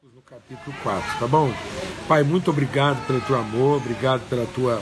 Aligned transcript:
no 0.00 0.22
capítulo 0.22 0.76
4, 0.84 1.18
tá 1.18 1.26
bom? 1.26 1.52
Pai, 2.06 2.22
muito 2.22 2.52
obrigado 2.52 3.04
pelo 3.04 3.20
teu 3.20 3.36
amor, 3.36 3.78
obrigado 3.78 4.20
pela 4.28 4.46
tua 4.46 4.80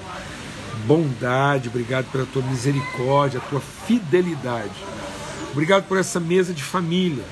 bondade, 0.87 1.69
obrigado 1.69 2.05
pela 2.13 2.27
tua 2.27 2.43
misericórdia, 2.43 3.41
a 3.41 3.49
tua 3.49 3.61
fidelidade. 3.61 4.75
Obrigado 5.53 5.85
por 5.89 5.97
essa 5.97 6.21
mesa 6.21 6.53
de 6.53 6.63
família, 6.63 7.25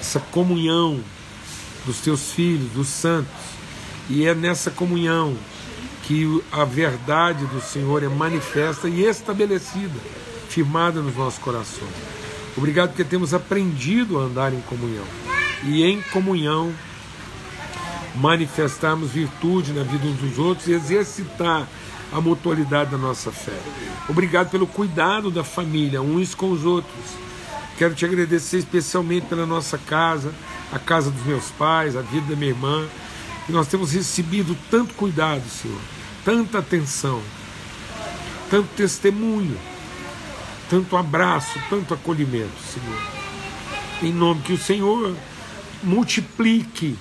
essa 0.00 0.18
comunhão 0.18 1.00
dos 1.84 2.00
teus 2.00 2.32
filhos, 2.32 2.72
dos 2.72 2.88
santos. 2.88 3.32
E 4.10 4.26
é 4.26 4.34
nessa 4.34 4.72
comunhão 4.72 5.36
que 6.02 6.42
a 6.50 6.64
verdade 6.64 7.46
do 7.46 7.60
Senhor 7.60 8.02
é 8.02 8.08
manifesta 8.08 8.88
e 8.88 9.04
estabelecida, 9.04 10.00
firmada 10.48 11.00
nos 11.00 11.14
nossos 11.14 11.38
corações. 11.38 11.94
Obrigado 12.56 12.88
porque 12.88 13.04
temos 13.04 13.32
aprendido 13.32 14.18
a 14.18 14.22
andar 14.22 14.52
em 14.52 14.60
comunhão. 14.62 15.04
E 15.62 15.84
em 15.84 16.02
comunhão 16.02 16.74
manifestarmos 18.16 19.10
virtude 19.10 19.72
na 19.72 19.82
vida 19.82 20.06
uns 20.06 20.18
dos 20.18 20.38
outros 20.38 20.66
e 20.68 20.72
exercitar 20.72 21.68
a 22.12 22.20
mutualidade 22.20 22.90
da 22.90 22.98
nossa 22.98 23.30
fé. 23.30 23.58
Obrigado 24.08 24.50
pelo 24.50 24.66
cuidado 24.66 25.30
da 25.30 25.44
família, 25.44 26.00
uns 26.00 26.34
com 26.34 26.50
os 26.50 26.64
outros. 26.64 27.04
Quero 27.76 27.94
te 27.94 28.04
agradecer 28.04 28.58
especialmente 28.58 29.26
pela 29.26 29.44
nossa 29.44 29.76
casa, 29.76 30.32
a 30.72 30.78
casa 30.78 31.10
dos 31.10 31.24
meus 31.24 31.50
pais, 31.50 31.96
a 31.96 32.02
vida 32.02 32.28
da 32.28 32.36
minha 32.36 32.50
irmã. 32.50 32.86
E 33.48 33.52
nós 33.52 33.66
temos 33.68 33.92
recebido 33.92 34.56
tanto 34.70 34.94
cuidado, 34.94 35.42
Senhor, 35.48 35.80
tanta 36.24 36.58
atenção, 36.58 37.20
tanto 38.50 38.68
testemunho, 38.76 39.56
tanto 40.70 40.96
abraço, 40.96 41.60
tanto 41.68 41.92
acolhimento, 41.92 42.58
Senhor. 42.72 43.00
Em 44.02 44.12
nome 44.12 44.42
que 44.42 44.52
o 44.52 44.58
Senhor 44.58 45.14
multiplique 45.82 46.98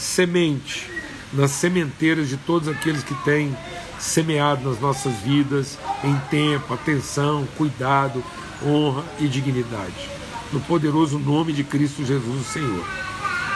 semente 0.00 0.90
nas 1.32 1.52
sementeiras 1.52 2.28
de 2.28 2.36
todos 2.36 2.68
aqueles 2.68 3.04
que 3.04 3.14
têm 3.22 3.56
semeado 3.98 4.68
nas 4.68 4.80
nossas 4.80 5.14
vidas 5.18 5.78
em 6.02 6.16
tempo, 6.30 6.72
atenção, 6.72 7.46
cuidado, 7.56 8.24
honra 8.64 9.04
e 9.18 9.28
dignidade. 9.28 10.10
No 10.52 10.60
poderoso 10.60 11.18
nome 11.18 11.52
de 11.52 11.62
Cristo 11.62 12.04
Jesus, 12.04 12.40
o 12.40 12.52
Senhor. 12.52 12.84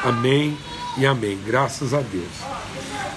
Amém 0.05 0.57
e 0.99 1.07
amém. 1.07 1.39
Graças 1.45 1.93
a 1.93 2.01
Deus. 2.01 2.31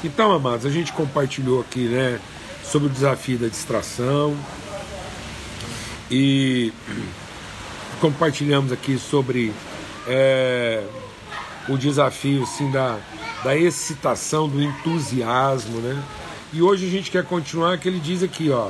Então, 0.04 0.32
amados, 0.32 0.66
a 0.66 0.70
gente 0.70 0.94
compartilhou 0.94 1.62
aqui, 1.62 1.88
né, 1.88 2.20
sobre 2.64 2.88
o 2.88 2.92
desafio 2.92 3.38
da 3.38 3.48
distração 3.48 4.36
e 6.10 6.74
compartilhamos 8.00 8.72
aqui 8.72 8.98
sobre 8.98 9.54
é, 10.08 10.84
o 11.68 11.78
desafio, 11.78 12.44
assim, 12.44 12.72
da 12.72 12.98
da 13.44 13.56
excitação, 13.56 14.48
do 14.48 14.62
entusiasmo, 14.62 15.80
né? 15.80 16.02
E 16.54 16.62
hoje 16.62 16.88
a 16.88 16.90
gente 16.90 17.12
quer 17.12 17.24
continuar 17.24 17.78
que 17.78 17.88
ele 17.88 18.00
diz 18.00 18.24
aqui, 18.24 18.50
ó, 18.50 18.70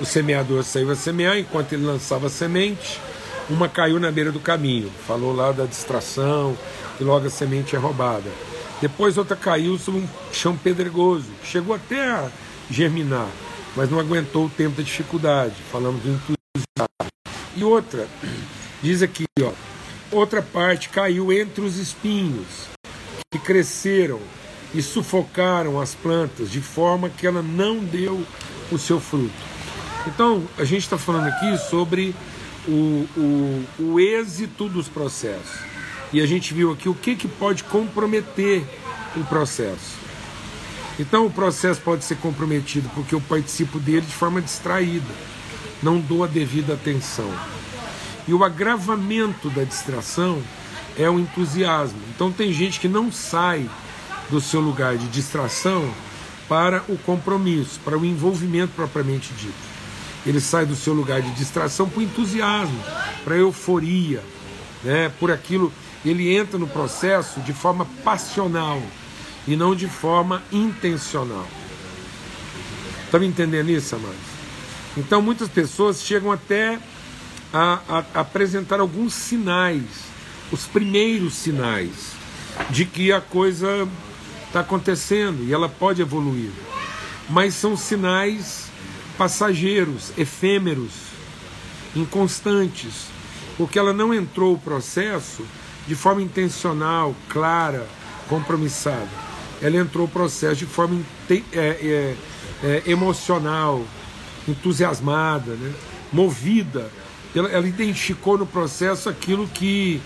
o 0.00 0.06
semeador 0.06 0.62
saiu 0.64 0.90
a 0.90 0.96
semear, 0.96 1.38
enquanto 1.38 1.72
ele 1.72 1.84
lançava 1.84 2.26
a 2.26 2.30
semente, 2.30 3.00
uma 3.48 3.68
caiu 3.68 4.00
na 4.00 4.10
beira 4.10 4.32
do 4.32 4.40
caminho. 4.40 4.90
Falou 5.06 5.34
lá 5.34 5.52
da 5.52 5.64
distração, 5.64 6.56
e 6.98 7.04
logo 7.04 7.26
a 7.26 7.30
semente 7.30 7.76
é 7.76 7.78
roubada. 7.78 8.30
Depois 8.80 9.18
outra 9.18 9.36
caiu 9.36 9.78
sobre 9.78 10.00
um 10.00 10.08
chão 10.32 10.56
pedregoso, 10.56 11.26
chegou 11.44 11.74
até 11.74 12.08
a 12.08 12.30
germinar, 12.70 13.28
mas 13.76 13.90
não 13.90 14.00
aguentou 14.00 14.46
o 14.46 14.50
tempo 14.50 14.76
da 14.76 14.82
dificuldade. 14.82 15.54
Falamos 15.70 16.02
do 16.02 16.08
entusiasmo. 16.08 17.10
E 17.54 17.62
outra, 17.62 18.08
diz 18.82 19.02
aqui, 19.02 19.24
ó, 19.42 19.52
outra 20.10 20.40
parte 20.40 20.88
caiu 20.88 21.30
entre 21.30 21.62
os 21.62 21.76
espinhos 21.76 22.70
que 23.32 23.38
cresceram 23.38 24.18
e 24.74 24.82
sufocaram 24.82 25.80
as 25.80 25.94
plantas 25.94 26.50
de 26.50 26.60
forma 26.60 27.08
que 27.08 27.24
ela 27.24 27.40
não 27.40 27.78
deu 27.78 28.26
o 28.72 28.76
seu 28.76 28.98
fruto. 28.98 29.30
Então, 30.08 30.42
a 30.58 30.64
gente 30.64 30.82
está 30.82 30.98
falando 30.98 31.28
aqui 31.28 31.56
sobre 31.56 32.12
o, 32.66 33.06
o, 33.16 33.66
o 33.78 34.00
êxito 34.00 34.68
dos 34.68 34.88
processos. 34.88 35.60
E 36.12 36.20
a 36.20 36.26
gente 36.26 36.52
viu 36.52 36.72
aqui 36.72 36.88
o 36.88 36.94
que, 36.94 37.14
que 37.14 37.28
pode 37.28 37.62
comprometer 37.62 38.64
o 39.16 39.22
processo. 39.22 39.94
Então, 40.98 41.24
o 41.24 41.30
processo 41.30 41.80
pode 41.82 42.04
ser 42.04 42.16
comprometido 42.16 42.90
porque 42.96 43.14
eu 43.14 43.20
participo 43.20 43.78
dele 43.78 44.06
de 44.06 44.12
forma 44.12 44.42
distraída, 44.42 45.14
não 45.80 46.00
dou 46.00 46.24
a 46.24 46.26
devida 46.26 46.74
atenção. 46.74 47.32
E 48.26 48.34
o 48.34 48.42
agravamento 48.42 49.48
da 49.50 49.62
distração 49.62 50.42
é 50.98 51.08
o 51.08 51.18
entusiasmo. 51.18 51.98
Então 52.14 52.30
tem 52.30 52.52
gente 52.52 52.80
que 52.80 52.88
não 52.88 53.10
sai 53.10 53.68
do 54.30 54.40
seu 54.40 54.60
lugar 54.60 54.96
de 54.96 55.08
distração 55.08 55.90
para 56.48 56.82
o 56.88 56.96
compromisso, 56.98 57.80
para 57.84 57.98
o 57.98 58.04
envolvimento 58.04 58.72
propriamente 58.74 59.32
dito. 59.34 59.70
Ele 60.26 60.40
sai 60.40 60.66
do 60.66 60.76
seu 60.76 60.92
lugar 60.92 61.22
de 61.22 61.30
distração 61.32 61.88
para 61.88 62.00
o 62.00 62.02
entusiasmo, 62.02 62.78
para 63.24 63.34
a 63.34 63.38
euforia, 63.38 64.22
né? 64.84 65.10
por 65.18 65.30
aquilo. 65.30 65.72
Ele 66.04 66.34
entra 66.34 66.58
no 66.58 66.66
processo 66.66 67.40
de 67.40 67.52
forma 67.52 67.86
passional 68.04 68.82
e 69.46 69.56
não 69.56 69.74
de 69.74 69.86
forma 69.86 70.42
intencional. 70.52 71.46
Está 73.04 73.18
me 73.18 73.26
entendendo 73.26 73.70
isso, 73.70 73.96
amados? 73.96 74.16
Então 74.96 75.22
muitas 75.22 75.48
pessoas 75.48 76.02
chegam 76.02 76.30
até 76.30 76.78
a, 77.52 77.80
a, 77.88 78.04
a 78.14 78.20
apresentar 78.20 78.80
alguns 78.80 79.14
sinais 79.14 79.82
os 80.52 80.66
primeiros 80.66 81.34
sinais 81.34 82.12
de 82.70 82.84
que 82.84 83.12
a 83.12 83.20
coisa 83.20 83.88
está 84.46 84.60
acontecendo 84.60 85.44
e 85.44 85.52
ela 85.52 85.68
pode 85.68 86.02
evoluir. 86.02 86.50
Mas 87.28 87.54
são 87.54 87.76
sinais 87.76 88.66
passageiros, 89.16 90.12
efêmeros, 90.18 90.92
inconstantes, 91.94 93.06
porque 93.56 93.78
ela 93.78 93.92
não 93.92 94.12
entrou 94.12 94.54
o 94.54 94.58
processo 94.58 95.44
de 95.86 95.94
forma 95.94 96.22
intencional, 96.22 97.14
clara, 97.28 97.86
compromissada. 98.28 99.08
Ela 99.62 99.76
entrou 99.76 100.06
o 100.06 100.08
processo 100.08 100.56
de 100.56 100.66
forma 100.66 101.00
é, 101.28 101.36
é, 101.52 102.16
é, 102.62 102.82
emocional, 102.86 103.84
entusiasmada, 104.48 105.52
né? 105.52 105.72
movida. 106.12 106.90
Ela, 107.34 107.48
ela 107.50 107.68
identificou 107.68 108.38
no 108.38 108.46
processo 108.46 109.08
aquilo 109.08 109.46
que 109.48 110.00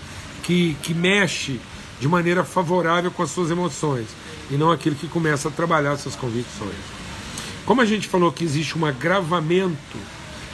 que, 0.45 0.77
que 0.81 0.93
mexe 0.93 1.59
de 1.99 2.07
maneira 2.07 2.43
favorável 2.43 3.09
com 3.09 3.23
as 3.23 3.31
suas 3.31 3.49
emoções 3.49 4.07
e 4.49 4.55
não 4.55 4.71
aquele 4.71 4.95
que 4.95 5.07
começa 5.07 5.47
a 5.47 5.51
trabalhar 5.51 5.97
suas 5.97 6.15
convicções. 6.15 6.75
Como 7.65 7.81
a 7.81 7.85
gente 7.85 8.07
falou 8.07 8.31
que 8.31 8.43
existe 8.43 8.77
um 8.77 8.85
agravamento, 8.85 9.97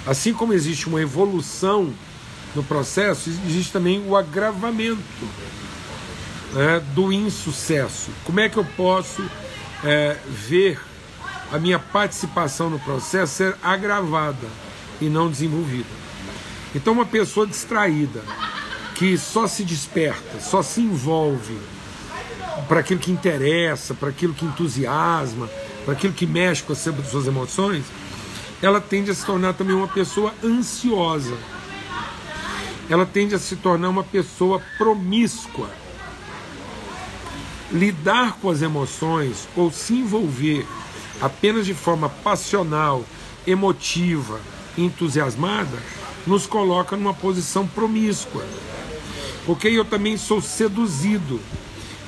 assim 0.06 0.34
como 0.34 0.54
existe 0.54 0.88
uma 0.88 1.02
evolução 1.02 1.94
no 2.56 2.64
processo, 2.64 3.30
existe 3.30 3.72
também 3.72 4.02
o 4.08 4.16
agravamento 4.16 5.02
né, 6.54 6.82
do 6.94 7.12
insucesso. 7.12 8.12
Como 8.24 8.40
é 8.40 8.48
que 8.48 8.58
eu 8.58 8.66
posso 8.78 9.24
é, 9.84 10.18
ver 10.30 10.80
a 11.52 11.60
minha 11.60 11.80
participação 11.80 12.70
no 12.70 12.80
processo 12.80 13.36
ser 13.36 13.58
agravada 13.62 14.48
e 15.02 15.10
não 15.10 15.30
desenvolvida? 15.30 16.02
Então, 16.74 16.94
uma 16.94 17.06
pessoa 17.06 17.46
distraída, 17.46 18.24
que 19.02 19.18
só 19.18 19.48
se 19.48 19.64
desperta, 19.64 20.40
só 20.40 20.62
se 20.62 20.80
envolve 20.80 21.58
para 22.68 22.82
aquilo 22.82 23.00
que 23.00 23.12
interessa, 23.12 23.96
para 23.96 24.10
aquilo 24.10 24.32
que 24.32 24.46
entusiasma, 24.46 25.50
para 25.84 25.96
aquilo 25.96 26.14
que 26.14 26.28
mexe 26.28 26.62
com 26.62 26.72
as 26.72 26.78
suas 26.78 27.26
emoções, 27.26 27.84
ela 28.62 28.80
tende 28.80 29.10
a 29.10 29.16
se 29.16 29.26
tornar 29.26 29.56
também 29.56 29.76
uma 29.76 29.88
pessoa 29.88 30.32
ansiosa. 30.44 31.36
Ela 32.88 33.04
tende 33.04 33.34
a 33.34 33.40
se 33.40 33.56
tornar 33.56 33.90
uma 33.90 34.04
pessoa 34.04 34.62
promíscua. 34.78 35.72
Lidar 37.72 38.34
com 38.34 38.52
as 38.52 38.62
emoções 38.62 39.48
ou 39.56 39.72
se 39.72 39.96
envolver 39.96 40.64
apenas 41.20 41.66
de 41.66 41.74
forma 41.74 42.08
passional, 42.08 43.04
emotiva, 43.48 44.40
entusiasmada, 44.78 45.80
nos 46.28 46.46
coloca 46.46 46.96
numa 46.96 47.16
posição 47.16 47.66
promíscua 47.66 48.46
porque 49.46 49.68
eu 49.68 49.86
também 49.86 50.18
sou 50.18 50.42
seduzido, 50.42 51.40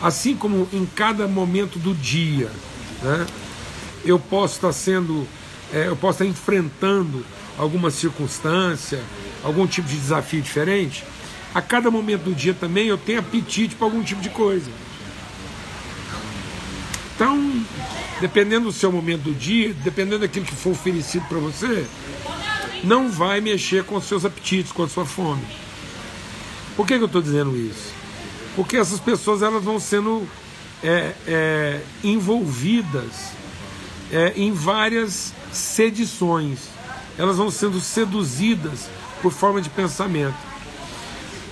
assim 0.02 0.36
como 0.36 0.68
em 0.72 0.86
cada 0.86 1.28
momento 1.28 1.80
do 1.80 1.94
dia, 1.94 2.52
né? 3.02 3.26
eu 4.06 4.20
posso 4.20 4.56
estar 4.56 4.74
sendo, 4.74 5.28
é, 5.74 5.88
eu 5.88 5.96
posso 5.96 6.24
estar 6.24 6.26
enfrentando 6.26 7.26
alguma 7.58 7.90
circunstância, 7.90 9.02
algum 9.44 9.66
tipo 9.66 9.88
de 9.88 9.98
desafio 9.98 10.42
diferente. 10.42 11.04
A 11.54 11.62
cada 11.62 11.90
momento 11.92 12.24
do 12.24 12.34
dia 12.34 12.54
também 12.54 12.88
eu 12.88 12.98
tenho 12.98 13.20
apetite 13.20 13.76
para 13.76 13.86
algum 13.86 14.04
tipo 14.04 14.22
de 14.22 14.30
coisa. 14.30 14.70
Então, 17.16 17.64
dependendo 18.20 18.66
do 18.66 18.72
seu 18.72 18.92
momento 18.92 19.22
do 19.24 19.34
dia, 19.34 19.74
dependendo 19.84 20.20
daquilo 20.20 20.46
que 20.46 20.56
for 20.56 20.72
oferecido 20.72 21.26
para 21.28 21.38
você, 21.38 21.86
não 22.84 23.10
vai 23.10 23.40
mexer 23.40 23.84
com 23.84 23.96
os 23.96 24.06
seus 24.06 24.26
apetites, 24.26 24.72
com 24.72 24.84
a 24.84 24.90
sua 24.90 25.06
fome. 25.06 25.44
Por 26.76 26.88
que, 26.88 26.98
que 26.98 27.04
eu 27.04 27.08
estou 27.08 27.22
dizendo 27.22 27.56
isso? 27.56 27.94
Porque 28.56 28.78
essas 28.78 29.00
pessoas 29.00 29.42
elas 29.42 29.64
vão 29.64 29.80
sendo 29.80 30.28
é, 30.84 31.14
é, 31.28 31.82
envolvidas 32.04 33.32
é, 34.12 34.34
em 34.36 34.52
várias 34.52 35.34
sedições. 35.52 36.70
Elas 37.18 37.38
vão 37.38 37.50
sendo 37.52 37.80
seduzidas 37.80 38.90
por 39.22 39.32
forma 39.32 39.62
de 39.62 39.70
pensamento. 39.70 40.38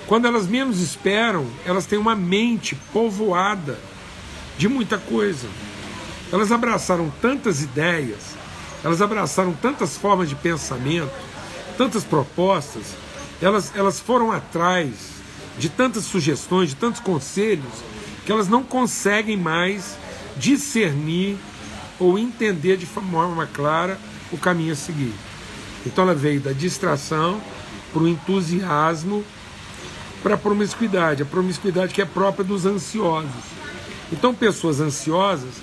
Quando 0.07 0.27
elas 0.27 0.47
menos 0.47 0.79
esperam, 0.79 1.47
elas 1.65 1.85
têm 1.85 1.97
uma 1.97 2.15
mente 2.15 2.75
povoada 2.91 3.79
de 4.57 4.67
muita 4.67 4.97
coisa. 4.97 5.47
Elas 6.31 6.51
abraçaram 6.51 7.11
tantas 7.21 7.61
ideias, 7.61 8.35
elas 8.83 9.01
abraçaram 9.01 9.53
tantas 9.53 9.97
formas 9.97 10.29
de 10.29 10.35
pensamento, 10.35 11.11
tantas 11.77 12.03
propostas, 12.03 12.95
elas, 13.41 13.71
elas 13.75 13.99
foram 13.99 14.31
atrás 14.31 15.21
de 15.57 15.69
tantas 15.69 16.05
sugestões, 16.05 16.69
de 16.69 16.75
tantos 16.75 17.01
conselhos, 17.01 17.71
que 18.25 18.31
elas 18.31 18.47
não 18.47 18.63
conseguem 18.63 19.35
mais 19.35 19.97
discernir 20.37 21.37
ou 21.99 22.17
entender 22.17 22.77
de 22.77 22.85
forma 22.85 23.47
clara 23.47 23.99
o 24.31 24.37
caminho 24.37 24.73
a 24.73 24.75
seguir. 24.75 25.13
Então 25.85 26.03
ela 26.03 26.15
veio 26.15 26.39
da 26.39 26.51
distração 26.51 27.41
para 27.91 28.03
o 28.03 28.07
entusiasmo, 28.07 29.23
para 30.23 30.35
a 30.35 30.37
promiscuidade, 30.37 31.23
a 31.23 31.25
promiscuidade 31.25 31.93
que 31.93 32.01
é 32.01 32.05
própria 32.05 32.45
dos 32.45 32.65
ansiosos. 32.65 33.31
Então 34.11 34.33
pessoas 34.33 34.79
ansiosas 34.79 35.55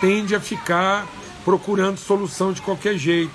tendem 0.00 0.36
a 0.36 0.40
ficar 0.40 1.06
procurando 1.44 1.98
solução 1.98 2.52
de 2.52 2.62
qualquer 2.62 2.96
jeito, 2.96 3.32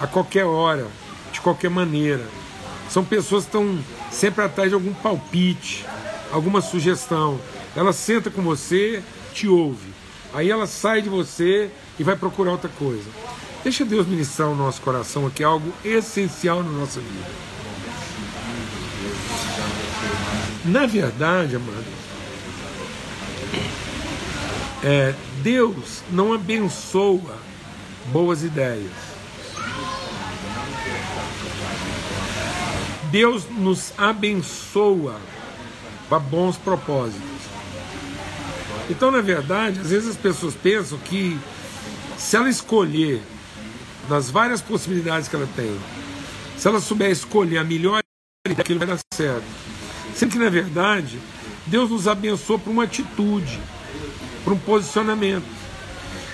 a 0.00 0.06
qualquer 0.06 0.44
hora, 0.44 0.86
de 1.32 1.40
qualquer 1.40 1.70
maneira. 1.70 2.24
São 2.88 3.04
pessoas 3.04 3.44
que 3.44 3.48
estão 3.48 3.78
sempre 4.10 4.44
atrás 4.44 4.70
de 4.70 4.74
algum 4.74 4.94
palpite, 4.94 5.84
alguma 6.32 6.60
sugestão. 6.60 7.38
Ela 7.76 7.92
senta 7.92 8.30
com 8.30 8.42
você, 8.42 9.02
te 9.32 9.46
ouve. 9.46 9.92
Aí 10.32 10.50
ela 10.50 10.66
sai 10.66 11.02
de 11.02 11.08
você 11.08 11.70
e 11.98 12.02
vai 12.02 12.16
procurar 12.16 12.52
outra 12.52 12.70
coisa. 12.78 13.08
Deixa 13.62 13.84
Deus 13.84 14.06
ministrar 14.06 14.48
o 14.48 14.54
nosso 14.54 14.80
coração 14.80 15.26
aqui, 15.26 15.42
algo 15.42 15.72
essencial 15.84 16.62
na 16.62 16.70
nossa 16.70 17.00
vida. 17.00 17.48
Na 20.64 20.86
verdade, 20.86 21.56
amado, 21.56 21.84
é, 24.84 25.14
Deus 25.42 26.02
não 26.10 26.32
abençoa 26.32 27.36
boas 28.12 28.42
ideias. 28.42 29.07
Deus 33.10 33.48
nos 33.50 33.92
abençoa 33.96 35.18
para 36.08 36.18
bons 36.18 36.56
propósitos. 36.56 37.22
Então, 38.90 39.10
na 39.10 39.20
verdade, 39.20 39.80
às 39.80 39.90
vezes 39.90 40.10
as 40.10 40.16
pessoas 40.16 40.54
pensam 40.54 40.98
que 40.98 41.38
se 42.16 42.36
ela 42.36 42.48
escolher 42.48 43.22
das 44.08 44.30
várias 44.30 44.60
possibilidades 44.60 45.28
que 45.28 45.36
ela 45.36 45.48
tem, 45.54 45.78
se 46.56 46.66
ela 46.66 46.80
souber 46.80 47.10
escolher 47.10 47.58
a 47.58 47.64
melhor 47.64 48.00
aquilo 48.58 48.78
vai 48.78 48.88
dar 48.88 48.98
certo. 49.12 49.44
Sendo 50.14 50.32
que, 50.32 50.38
na 50.38 50.48
verdade, 50.48 51.18
Deus 51.66 51.90
nos 51.90 52.08
abençoa 52.08 52.58
por 52.58 52.70
uma 52.70 52.84
atitude, 52.84 53.60
por 54.42 54.52
um 54.52 54.58
posicionamento. 54.58 55.46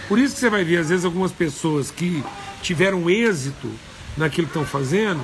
Por 0.09 0.19
isso 0.19 0.35
que 0.35 0.41
você 0.41 0.51
vai 0.51 0.65
ver, 0.65 0.79
às 0.79 0.89
vezes, 0.89 1.05
algumas 1.05 1.33
pessoas 1.33 1.91
que 1.91 2.23
tiveram 2.63 3.11
êxito 3.11 3.71
naquilo 4.17 4.47
que 4.47 4.51
estão 4.51 4.65
fazendo 4.65 5.21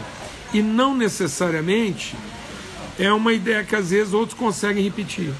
e 0.52 0.62
não 0.62 0.96
necessariamente 0.96 2.16
é 2.98 3.12
uma 3.12 3.32
ideia 3.32 3.64
que 3.64 3.74
às 3.74 3.90
vezes 3.90 4.12
outros 4.12 4.38
conseguem 4.38 4.84
repetir. 4.84 5.32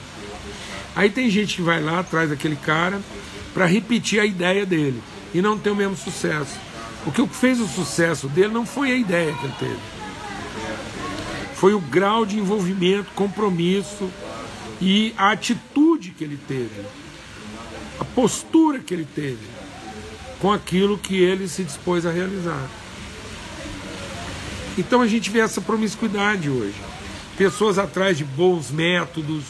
Aí 0.95 1.11
tem 1.11 1.31
gente 1.31 1.57
que 1.57 1.62
vai 1.62 1.81
lá 1.83 2.01
atrás 2.01 2.31
daquele 2.31 2.57
cara 2.57 3.01
para 3.53 3.67
repetir 3.67 4.21
a 4.21 4.25
ideia 4.25 4.65
dele 4.65 5.03
e 5.35 5.41
não 5.43 5.59
tem 5.59 5.73
o 5.73 5.77
mesmo 5.77 5.97
sucesso. 5.97 6.59
O 7.07 7.12
que 7.12 7.27
fez 7.29 7.61
o 7.61 7.67
sucesso 7.67 8.29
dele 8.29 8.53
não 8.53 8.67
foi 8.67 8.93
a 8.93 8.97
ideia 8.97 9.33
que 9.33 9.45
ele 9.45 9.55
teve, 9.59 9.81
foi 11.55 11.73
o 11.73 11.81
grau 11.81 12.27
de 12.27 12.39
envolvimento, 12.39 13.11
compromisso 13.15 14.11
e 14.81 15.15
a 15.17 15.31
atitude 15.31 16.11
que 16.11 16.25
ele 16.25 16.39
teve, 16.47 16.83
a 17.99 18.05
postura 18.05 18.79
que 18.79 18.93
ele 18.93 19.07
teve 19.07 19.47
com 20.41 20.53
aquilo 20.53 20.97
que 20.99 21.17
ele 21.17 21.49
se 21.49 21.62
dispôs 21.62 22.07
a 22.07 22.11
realizar. 22.11 22.69
Então 24.78 25.00
a 25.00 25.06
gente 25.06 25.31
vê 25.31 25.40
essa 25.40 25.61
promiscuidade 25.61 26.49
hoje. 26.49 26.76
Pessoas 27.37 27.78
atrás 27.78 28.17
de 28.19 28.25
bons 28.25 28.70
métodos, 28.70 29.44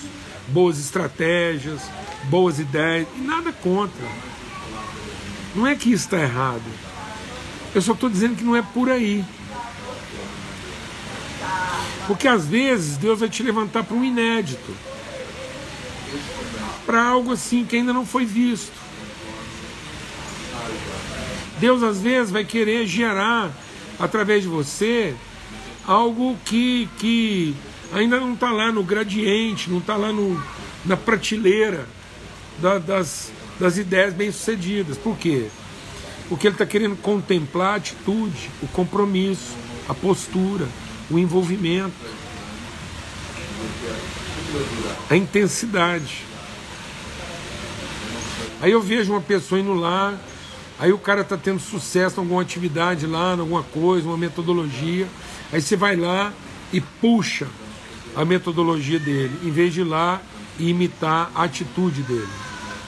boas 0.49 0.79
estratégias, 0.79 1.81
boas 2.25 2.59
ideias, 2.59 3.07
e 3.17 3.21
nada 3.21 3.53
contra. 3.53 4.07
Não 5.55 5.67
é 5.67 5.75
que 5.75 5.93
isso 5.93 6.05
está 6.05 6.19
errado. 6.19 6.63
Eu 7.75 7.83
só 7.83 7.93
estou 7.93 8.09
dizendo 8.09 8.37
que 8.37 8.45
não 8.45 8.57
é 8.57 8.63
por 8.63 8.89
aí. 8.89 9.25
Porque 12.07 12.27
às 12.27 12.47
vezes 12.47 12.97
Deus 12.97 13.21
vai 13.21 13.29
te 13.29 13.43
levantar 13.43 13.85
para 13.85 13.97
um 13.97 14.05
inédito, 14.05 14.75
para 16.85 17.05
algo 17.05 17.33
assim 17.33 17.65
que 17.65 17.77
ainda 17.77 17.93
não 17.93 18.05
foi 18.05 18.25
visto. 18.25 18.73
Deus 21.61 21.83
às 21.83 22.01
vezes 22.01 22.33
vai 22.33 22.45
querer 22.45 22.87
gerar 22.87 23.53
através 24.01 24.43
de 24.43 24.49
você 24.49 25.15
algo 25.87 26.37
que, 26.45 26.89
que 26.99 27.55
ainda 27.93 28.19
não 28.19 28.35
está 28.35 28.51
lá 28.51 28.73
no 28.73 28.83
gradiente, 28.83 29.71
não 29.71 29.79
está 29.79 29.97
lá 29.97 30.13
no, 30.13 30.43
na 30.85 30.97
prateleira 30.97 31.87
da, 32.59 32.79
das, 32.79 33.31
das 33.59 33.77
ideias 33.77 34.15
bem-sucedidas. 34.15 34.97
Por 34.97 35.17
quê? 35.17 35.49
Porque 36.29 36.47
ele 36.47 36.55
está 36.55 36.65
querendo 36.65 36.97
contemplar 36.97 37.75
a 37.75 37.77
atitude, 37.77 38.51
o 38.63 38.69
compromisso, 38.69 39.57
a 39.89 39.95
postura, 39.95 40.67
o 41.11 41.19
envolvimento, 41.19 41.93
a 45.09 45.17
intensidade. 45.17 46.25
Aí 48.63 48.71
eu 48.71 48.81
vejo 48.81 49.13
uma 49.13 49.21
pessoa 49.21 49.61
indo 49.61 49.75
lá, 49.75 50.17
aí 50.81 50.93
o 50.93 50.99
cara 50.99 51.21
está 51.21 51.37
tendo 51.37 51.61
sucesso 51.61 52.17
em 52.17 52.25
alguma 52.25 52.41
atividade 52.41 53.07
lá, 53.07 53.35
em 53.37 53.41
alguma 53.41 53.63
coisa, 53.63 54.09
uma 54.09 54.17
metodologia. 54.17 55.07
Aí 55.53 55.61
você 55.61 55.77
vai 55.77 55.95
lá 55.95 56.33
e 56.73 56.81
puxa 56.81 57.47
a 58.17 58.25
metodologia 58.25 58.99
dele, 58.99 59.39
em 59.43 59.51
vez 59.51 59.75
de 59.75 59.83
ir 59.83 59.85
lá 59.85 60.21
e 60.59 60.71
imitar 60.71 61.31
a 61.35 61.45
atitude 61.45 62.03
dele. 62.03 62.29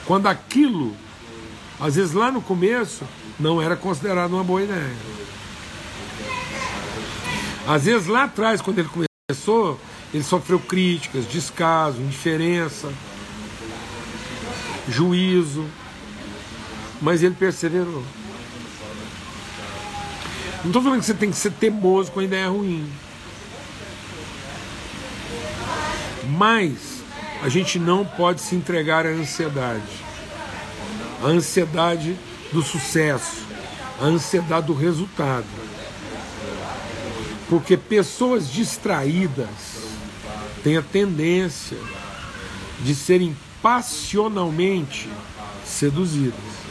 Quando 0.05 0.27
aquilo, 0.27 0.95
às 1.79 1.95
vezes 1.95 2.13
lá 2.13 2.31
no 2.31 2.41
começo, 2.41 3.05
não 3.39 3.61
era 3.61 3.75
considerado 3.75 4.33
uma 4.33 4.43
boa 4.43 4.63
ideia. 4.63 4.95
Às 7.67 7.85
vezes 7.85 8.07
lá 8.07 8.23
atrás, 8.23 8.59
quando 8.59 8.79
ele 8.79 8.89
começou, 8.89 9.79
ele 10.13 10.23
sofreu 10.23 10.59
críticas, 10.59 11.27
descaso, 11.27 12.01
indiferença, 12.01 12.91
juízo, 14.89 15.65
mas 17.03 17.21
ele 17.21 17.35
perseverou. 17.35 18.01
Não 20.61 20.67
estou 20.67 20.81
falando 20.81 21.01
que 21.01 21.05
você 21.05 21.13
tem 21.13 21.29
que 21.29 21.35
ser 21.35 21.51
teimoso 21.51 22.09
com 22.09 22.21
a 22.21 22.23
ideia 22.23 22.47
ruim. 22.47 22.89
Mas 26.29 27.03
a 27.41 27.49
gente 27.49 27.77
não 27.77 28.05
pode 28.05 28.39
se 28.39 28.55
entregar 28.55 29.05
à 29.05 29.09
ansiedade. 29.09 29.83
A 31.21 31.27
ansiedade 31.27 32.15
do 32.53 32.63
sucesso, 32.63 33.45
a 34.01 34.05
ansiedade 34.05 34.67
do 34.67 34.73
resultado. 34.73 35.45
Porque 37.49 37.75
pessoas 37.75 38.49
distraídas 38.49 39.83
têm 40.63 40.77
a 40.77 40.81
tendência 40.81 41.77
de 42.79 42.95
serem 42.95 43.35
passionalmente 43.61 45.09
seduzidas. 45.65 46.63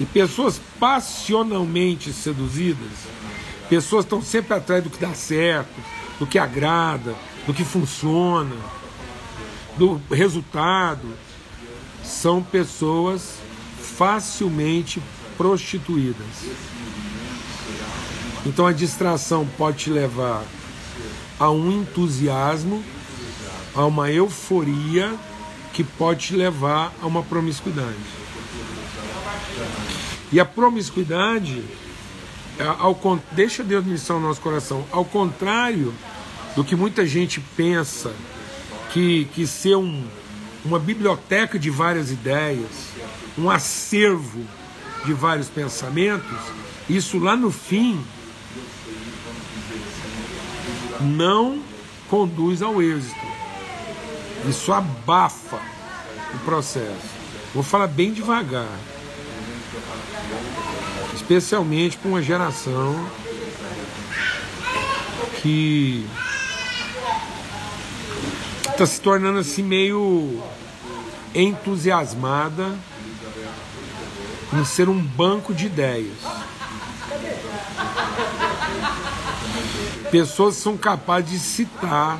E 0.00 0.06
pessoas 0.06 0.60
passionalmente 0.80 2.12
seduzidas, 2.12 2.90
pessoas 3.68 4.04
estão 4.04 4.20
sempre 4.22 4.54
atrás 4.54 4.82
do 4.82 4.90
que 4.90 4.98
dá 4.98 5.14
certo, 5.14 5.74
do 6.18 6.26
que 6.26 6.38
agrada, 6.38 7.14
do 7.46 7.54
que 7.54 7.64
funciona, 7.64 8.56
do 9.76 10.00
resultado, 10.10 11.08
são 12.04 12.42
pessoas 12.42 13.38
facilmente 13.96 15.02
prostituídas. 15.36 16.26
Então 18.44 18.66
a 18.66 18.72
distração 18.72 19.46
pode 19.56 19.84
te 19.84 19.90
levar 19.90 20.44
a 21.38 21.50
um 21.50 21.80
entusiasmo, 21.80 22.82
a 23.74 23.84
uma 23.86 24.10
euforia 24.10 25.14
que 25.72 25.82
pode 25.82 26.26
te 26.26 26.36
levar 26.36 26.92
a 27.00 27.06
uma 27.06 27.22
promiscuidade. 27.22 27.96
E 30.32 30.40
a 30.40 30.44
promiscuidade, 30.44 31.62
é, 32.58 32.64
ao, 32.64 32.98
deixa 33.32 33.62
Deus 33.62 33.84
ministrar 33.84 34.18
o 34.18 34.20
nosso 34.20 34.40
coração, 34.40 34.86
ao 34.90 35.04
contrário 35.04 35.92
do 36.56 36.64
que 36.64 36.74
muita 36.74 37.06
gente 37.06 37.40
pensa 37.56 38.14
que, 38.92 39.26
que 39.34 39.46
ser 39.46 39.76
um, 39.76 40.04
uma 40.64 40.78
biblioteca 40.78 41.58
de 41.58 41.70
várias 41.70 42.10
ideias, 42.10 42.88
um 43.36 43.50
acervo 43.50 44.44
de 45.04 45.12
vários 45.12 45.48
pensamentos, 45.48 46.38
isso 46.88 47.18
lá 47.18 47.36
no 47.36 47.50
fim 47.50 48.02
não 51.00 51.62
conduz 52.08 52.62
ao 52.62 52.80
êxito. 52.82 53.32
Isso 54.48 54.72
abafa 54.72 55.60
o 56.34 56.38
processo. 56.44 57.22
Vou 57.54 57.62
falar 57.62 57.86
bem 57.86 58.12
devagar. 58.12 58.68
Especialmente 61.14 61.96
para 61.96 62.08
uma 62.08 62.22
geração 62.22 63.08
que 65.40 66.06
está 68.70 68.86
se 68.86 69.00
tornando 69.00 69.38
assim 69.38 69.62
meio 69.62 70.42
entusiasmada 71.34 72.76
em 74.52 74.64
ser 74.64 74.88
um 74.88 74.98
banco 74.98 75.54
de 75.54 75.66
ideias. 75.66 76.18
Pessoas 80.10 80.56
são 80.56 80.76
capazes 80.76 81.30
de 81.30 81.38
citar 81.38 82.18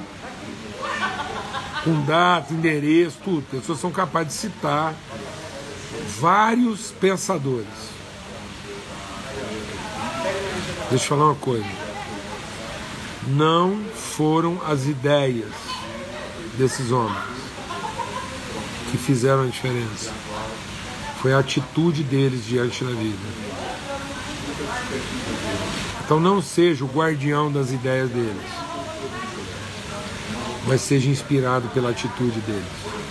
com 1.85 2.01
data, 2.05 2.53
endereço, 2.53 3.19
tudo. 3.23 3.45
Pessoas 3.51 3.79
são 3.81 3.91
capazes 3.91 4.33
de 4.33 4.39
citar 4.41 4.95
vários 6.19 6.93
pensadores. 6.93 7.67
Deixa 10.91 11.05
eu 11.05 11.09
falar 11.09 11.27
uma 11.27 11.35
coisa. 11.35 11.65
Não 13.27 13.83
foram 13.95 14.61
as 14.67 14.87
ideias 14.87 15.53
desses 16.59 16.91
homens 16.91 17.33
que 18.91 18.99
fizeram 18.99 19.45
a 19.45 19.47
diferença. 19.47 20.13
Foi 21.21 21.33
a 21.33 21.39
atitude 21.39 22.03
deles 22.03 22.45
diante 22.45 22.85
da 22.85 22.91
vida. 22.91 23.53
Então 26.05 26.21
não 26.21 26.43
seja 26.43 26.85
o 26.85 26.89
guardião 26.89 27.51
das 27.51 27.71
ideias 27.71 28.11
deles, 28.11 28.51
mas 30.67 30.83
seja 30.83 31.09
inspirado 31.09 31.69
pela 31.69 31.91
atitude 31.91 32.39
deles. 32.41 33.02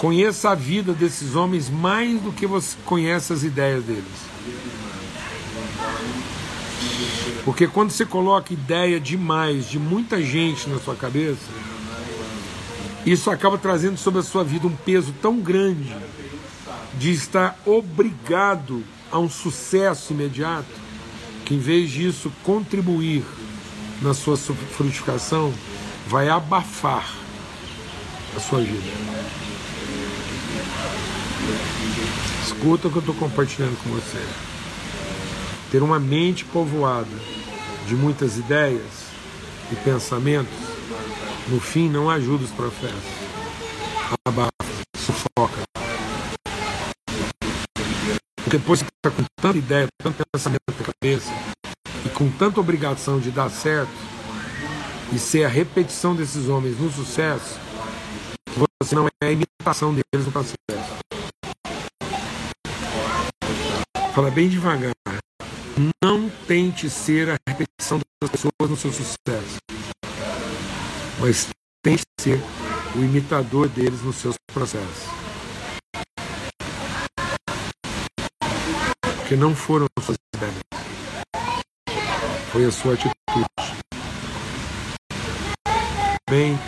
Conheça 0.00 0.48
a 0.48 0.54
vida 0.54 0.94
desses 0.94 1.36
homens 1.36 1.68
mais 1.68 2.18
do 2.22 2.32
que 2.32 2.46
você 2.46 2.74
conhece 2.86 3.34
as 3.34 3.42
ideias 3.42 3.84
deles. 3.84 4.30
Porque 7.44 7.66
quando 7.66 7.90
você 7.90 8.06
coloca 8.06 8.54
ideia 8.54 8.98
demais 8.98 9.68
de 9.68 9.78
muita 9.78 10.22
gente 10.22 10.70
na 10.70 10.78
sua 10.78 10.96
cabeça, 10.96 11.44
isso 13.04 13.30
acaba 13.30 13.58
trazendo 13.58 13.98
sobre 13.98 14.20
a 14.20 14.22
sua 14.22 14.42
vida 14.42 14.66
um 14.66 14.74
peso 14.74 15.12
tão 15.20 15.38
grande 15.38 15.94
de 16.94 17.12
estar 17.12 17.60
obrigado 17.66 18.82
a 19.12 19.18
um 19.18 19.28
sucesso 19.28 20.14
imediato, 20.14 20.80
que 21.44 21.54
em 21.54 21.58
vez 21.58 21.90
disso 21.90 22.32
contribuir 22.42 23.22
na 24.00 24.14
sua 24.14 24.38
frutificação, 24.38 25.52
vai 26.06 26.30
abafar 26.30 27.14
a 28.34 28.40
sua 28.40 28.62
vida. 28.62 29.30
Escuta 32.44 32.88
o 32.88 32.90
que 32.90 32.96
eu 32.96 33.00
estou 33.00 33.14
compartilhando 33.14 33.76
com 33.82 33.90
você. 33.90 34.24
Ter 35.70 35.82
uma 35.82 35.98
mente 35.98 36.44
povoada 36.44 37.08
de 37.86 37.94
muitas 37.94 38.36
ideias 38.36 38.82
e 39.72 39.76
pensamentos, 39.76 40.52
no 41.48 41.60
fim 41.60 41.88
não 41.88 42.10
ajuda 42.10 42.44
os 42.44 42.50
profetas. 42.50 42.94
Abafa, 44.26 44.50
sufoca. 44.96 45.62
Depois 48.46 48.82
que 48.82 48.88
está 48.88 49.16
com 49.16 49.24
tanta 49.40 49.58
ideia, 49.58 49.86
tanto 50.02 50.22
pensamento 50.32 50.62
na 50.68 50.92
cabeça, 50.92 51.30
e 52.04 52.08
com 52.08 52.28
tanta 52.30 52.60
obrigação 52.60 53.20
de 53.20 53.30
dar 53.30 53.48
certo, 53.48 53.92
e 55.12 55.18
ser 55.18 55.44
a 55.44 55.48
repetição 55.48 56.14
desses 56.14 56.48
homens 56.48 56.78
no 56.78 56.90
sucesso, 56.90 57.58
você 58.82 58.94
não 58.94 59.06
é 59.06 59.26
a 59.26 59.32
imitação 59.32 59.92
deles 59.92 60.26
no 60.26 60.32
processo. 60.32 60.79
Fala 64.14 64.30
bem 64.30 64.48
devagar. 64.48 64.92
Não 66.02 66.28
tente 66.46 66.90
ser 66.90 67.30
a 67.30 67.36
repetição 67.48 68.00
das 68.22 68.30
pessoas 68.30 68.70
no 68.70 68.76
seu 68.76 68.92
sucesso, 68.92 69.58
mas 71.18 71.48
tente 71.82 72.02
ser 72.20 72.38
o 72.94 72.98
imitador 72.98 73.68
deles 73.68 74.02
nos 74.02 74.16
seus 74.16 74.34
processos. 74.52 75.20
porque 79.30 79.40
não 79.40 79.54
foram 79.54 79.86
suas 80.00 80.18
ideias, 80.34 80.58
foi 82.50 82.64
a 82.64 82.72
sua 82.72 82.94
atitude. 82.94 83.14
Bem, 86.28 86.58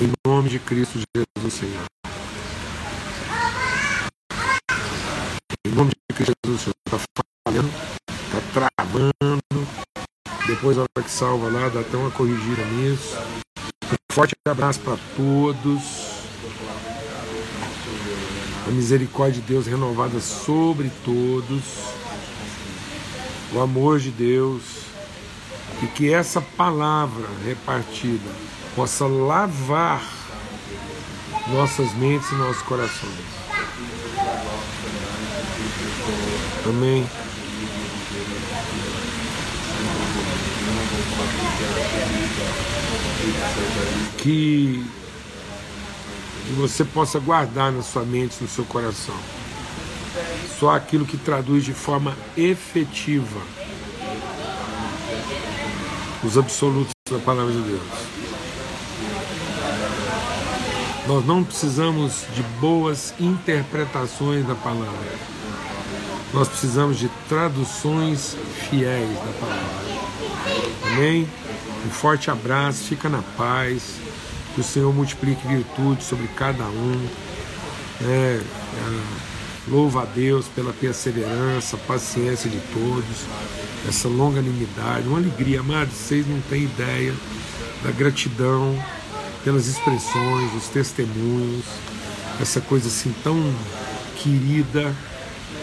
em 0.00 0.10
nome 0.26 0.48
de 0.48 0.58
Cristo 0.58 0.98
Jesus, 1.14 1.52
Senhor. 1.52 2.01
Em 5.72 5.74
nome 5.74 5.90
de 5.90 6.14
Cristo 6.14 6.34
Jesus, 6.44 6.60
Senhor, 6.60 6.74
está 6.84 7.00
falhando, 7.48 7.70
está 8.10 8.40
travando. 8.52 9.68
Depois, 10.46 10.76
a 10.76 10.82
hora 10.82 11.02
que 11.02 11.10
salva 11.10 11.48
lá, 11.48 11.70
dá 11.70 11.80
até 11.80 11.96
uma 11.96 12.10
corrigida 12.10 12.62
nisso. 12.66 13.16
Um 13.90 14.14
forte 14.14 14.34
abraço 14.46 14.80
para 14.80 14.98
todos 15.16 16.12
a 18.68 18.70
misericórdia 18.70 19.40
de 19.40 19.48
Deus 19.48 19.66
renovada 19.66 20.20
sobre 20.20 20.92
todos, 21.06 21.62
o 23.54 23.60
amor 23.60 23.98
de 23.98 24.10
Deus, 24.10 24.62
e 25.82 25.86
que 25.86 26.12
essa 26.12 26.42
palavra 26.42 27.26
repartida 27.46 28.30
possa 28.76 29.06
lavar 29.06 30.06
nossas 31.48 31.94
mentes 31.94 32.30
e 32.30 32.34
nossos 32.34 32.60
corações. 32.60 33.41
Amém. 36.66 37.06
Que 44.18 44.84
que 46.52 46.52
você 46.54 46.84
possa 46.84 47.18
guardar 47.18 47.72
na 47.72 47.82
sua 47.82 48.04
mente, 48.04 48.36
no 48.40 48.48
seu 48.48 48.64
coração. 48.64 49.14
Só 50.58 50.74
aquilo 50.74 51.06
que 51.06 51.16
traduz 51.16 51.64
de 51.64 51.72
forma 51.72 52.16
efetiva 52.36 53.40
os 56.22 56.38
absolutos 56.38 56.92
da 57.10 57.18
palavra 57.18 57.52
de 57.52 57.60
Deus. 57.62 57.82
Nós 61.08 61.26
não 61.26 61.42
precisamos 61.42 62.26
de 62.34 62.42
boas 62.60 63.12
interpretações 63.18 64.46
da 64.46 64.54
palavra. 64.54 65.31
Nós 66.32 66.48
precisamos 66.48 66.98
de 66.98 67.10
traduções 67.28 68.36
fiéis 68.70 69.16
da 69.18 69.32
palavra. 69.38 69.92
Amém? 70.86 71.28
Um 71.86 71.90
forte 71.90 72.30
abraço, 72.30 72.84
fica 72.84 73.08
na 73.08 73.22
paz. 73.36 73.96
Que 74.54 74.60
o 74.60 74.64
Senhor 74.64 74.92
multiplique 74.92 75.46
virtude 75.46 76.04
sobre 76.04 76.26
cada 76.28 76.64
um. 76.64 77.08
Né? 78.00 78.42
Louva 79.68 80.02
a 80.02 80.04
Deus 80.04 80.46
pela 80.48 80.72
perseverança, 80.72 81.76
paciência 81.76 82.50
de 82.50 82.58
todos, 82.72 83.26
essa 83.88 84.08
longanimidade, 84.08 85.06
uma 85.06 85.18
alegria, 85.18 85.60
amados. 85.60 85.94
Vocês 85.94 86.26
não 86.26 86.40
têm 86.42 86.64
ideia 86.64 87.14
da 87.82 87.90
gratidão 87.92 88.76
pelas 89.44 89.66
expressões, 89.66 90.54
os 90.54 90.68
testemunhos, 90.68 91.64
essa 92.40 92.60
coisa 92.60 92.88
assim 92.88 93.14
tão 93.22 93.54
querida, 94.16 94.94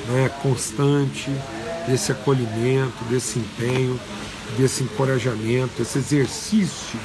né, 0.08 0.29
constante, 0.41 1.29
desse 1.88 2.12
acolhimento, 2.12 3.03
desse 3.10 3.39
empenho, 3.39 4.00
desse 4.58 4.84
encorajamento, 4.84 5.82
esse 5.82 5.98
exercício 5.98 7.00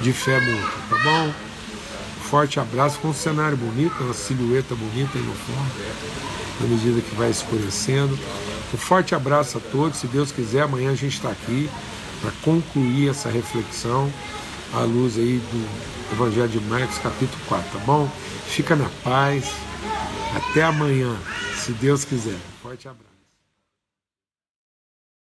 de 0.00 0.12
fé 0.12 0.40
mútua, 0.40 0.70
tá 0.90 0.96
bom? 1.02 1.32
Forte 2.28 2.58
abraço 2.58 2.98
com 2.98 3.08
um 3.08 3.14
cenário 3.14 3.56
bonito, 3.56 3.94
uma 4.02 4.12
silhueta 4.12 4.74
bonita 4.74 5.16
aí 5.16 5.24
no 5.24 5.32
fundo, 5.32 5.72
na 6.60 6.66
medida 6.66 7.00
que 7.00 7.14
vai 7.14 7.30
escurecendo. 7.30 8.18
Um 8.74 8.76
forte 8.76 9.14
abraço 9.14 9.58
a 9.58 9.60
todos, 9.60 10.00
se 10.00 10.08
Deus 10.08 10.32
quiser, 10.32 10.62
amanhã 10.62 10.90
a 10.90 10.96
gente 10.96 11.14
está 11.14 11.30
aqui 11.30 11.70
para 12.20 12.32
concluir 12.42 13.10
essa 13.10 13.30
reflexão 13.30 14.12
à 14.74 14.80
luz 14.80 15.16
aí 15.16 15.40
do 15.52 16.12
Evangelho 16.12 16.48
de 16.48 16.60
Marcos, 16.62 16.98
capítulo 16.98 17.40
4, 17.48 17.78
tá 17.78 17.84
bom? 17.84 18.10
Fica 18.46 18.74
na 18.74 18.88
paz, 19.04 19.44
até 20.34 20.64
amanhã, 20.64 21.16
se 21.66 21.72
Deus 21.72 22.04
quiser. 22.04 22.38
Forte 22.62 22.86
abraço. 22.86 23.15